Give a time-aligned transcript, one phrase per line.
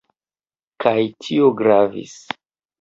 [0.85, 0.95] Kaj
[1.27, 2.19] tio gravis.